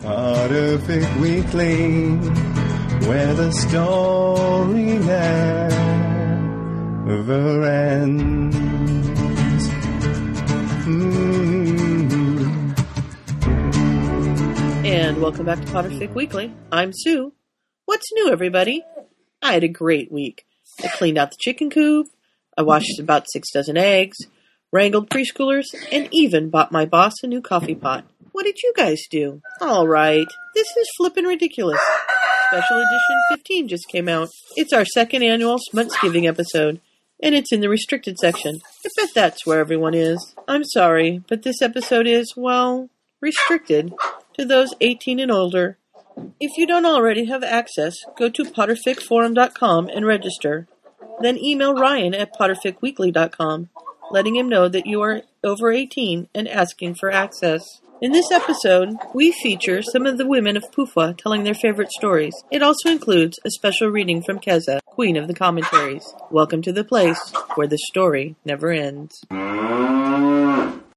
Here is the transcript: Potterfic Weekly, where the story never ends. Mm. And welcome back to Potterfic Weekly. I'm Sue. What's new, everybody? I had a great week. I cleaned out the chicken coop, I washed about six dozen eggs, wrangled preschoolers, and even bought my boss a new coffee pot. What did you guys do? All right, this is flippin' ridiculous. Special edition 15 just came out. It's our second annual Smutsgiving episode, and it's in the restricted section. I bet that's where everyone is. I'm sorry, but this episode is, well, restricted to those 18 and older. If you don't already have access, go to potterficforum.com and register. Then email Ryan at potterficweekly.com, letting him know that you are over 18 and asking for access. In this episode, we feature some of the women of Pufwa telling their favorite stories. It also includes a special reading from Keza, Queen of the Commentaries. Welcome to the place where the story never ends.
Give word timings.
Potterfic 0.00 1.20
Weekly, 1.20 2.16
where 3.08 3.34
the 3.34 3.50
story 3.52 4.98
never 7.06 7.64
ends. 7.64 8.56
Mm. 10.86 11.26
And 14.84 15.20
welcome 15.20 15.46
back 15.46 15.60
to 15.60 15.66
Potterfic 15.66 16.14
Weekly. 16.14 16.52
I'm 16.70 16.92
Sue. 16.94 17.32
What's 17.84 18.12
new, 18.12 18.30
everybody? 18.30 18.84
I 19.42 19.52
had 19.54 19.64
a 19.64 19.68
great 19.68 20.12
week. 20.12 20.46
I 20.84 20.88
cleaned 20.88 21.18
out 21.18 21.30
the 21.30 21.36
chicken 21.40 21.70
coop, 21.70 22.08
I 22.58 22.62
washed 22.62 22.98
about 22.98 23.30
six 23.30 23.50
dozen 23.50 23.76
eggs, 23.76 24.16
wrangled 24.72 25.10
preschoolers, 25.10 25.66
and 25.92 26.08
even 26.10 26.48
bought 26.48 26.72
my 26.72 26.86
boss 26.86 27.12
a 27.22 27.26
new 27.26 27.42
coffee 27.42 27.74
pot. 27.74 28.06
What 28.36 28.44
did 28.44 28.62
you 28.62 28.74
guys 28.76 29.00
do? 29.10 29.40
All 29.62 29.88
right, 29.88 30.26
this 30.54 30.66
is 30.76 30.86
flippin' 30.98 31.24
ridiculous. 31.24 31.80
Special 32.48 32.76
edition 32.76 33.16
15 33.30 33.66
just 33.66 33.88
came 33.88 34.10
out. 34.10 34.28
It's 34.56 34.74
our 34.74 34.84
second 34.84 35.22
annual 35.22 35.56
Smutsgiving 35.72 36.28
episode, 36.28 36.82
and 37.22 37.34
it's 37.34 37.50
in 37.50 37.60
the 37.60 37.70
restricted 37.70 38.18
section. 38.18 38.60
I 38.84 38.90
bet 38.94 39.14
that's 39.14 39.46
where 39.46 39.58
everyone 39.58 39.94
is. 39.94 40.34
I'm 40.46 40.64
sorry, 40.64 41.22
but 41.26 41.44
this 41.44 41.62
episode 41.62 42.06
is, 42.06 42.34
well, 42.36 42.90
restricted 43.22 43.94
to 44.38 44.44
those 44.44 44.74
18 44.82 45.18
and 45.18 45.30
older. 45.30 45.78
If 46.38 46.58
you 46.58 46.66
don't 46.66 46.84
already 46.84 47.24
have 47.24 47.42
access, 47.42 47.94
go 48.18 48.28
to 48.28 48.44
potterficforum.com 48.44 49.88
and 49.88 50.04
register. 50.04 50.68
Then 51.22 51.38
email 51.38 51.72
Ryan 51.72 52.12
at 52.12 52.38
potterficweekly.com, 52.38 53.70
letting 54.10 54.36
him 54.36 54.50
know 54.50 54.68
that 54.68 54.84
you 54.84 55.00
are 55.00 55.22
over 55.42 55.72
18 55.72 56.28
and 56.34 56.46
asking 56.46 56.96
for 56.96 57.10
access. 57.10 57.80
In 58.02 58.12
this 58.12 58.30
episode, 58.30 58.94
we 59.14 59.32
feature 59.32 59.80
some 59.80 60.04
of 60.04 60.18
the 60.18 60.26
women 60.26 60.54
of 60.54 60.70
Pufwa 60.70 61.16
telling 61.16 61.44
their 61.44 61.54
favorite 61.54 61.90
stories. 61.90 62.34
It 62.50 62.62
also 62.62 62.90
includes 62.90 63.38
a 63.46 63.50
special 63.50 63.88
reading 63.88 64.22
from 64.22 64.38
Keza, 64.38 64.80
Queen 64.84 65.16
of 65.16 65.28
the 65.28 65.34
Commentaries. 65.34 66.04
Welcome 66.30 66.60
to 66.62 66.72
the 66.72 66.84
place 66.84 67.32
where 67.54 67.66
the 67.66 67.78
story 67.88 68.36
never 68.44 68.70
ends. 68.70 69.24